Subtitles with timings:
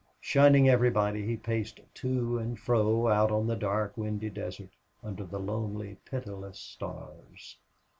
[0.19, 4.71] Shunning everybody, he paced to and fro out on the dark, windy desert,
[5.03, 7.59] under the lonely, pitiless stars.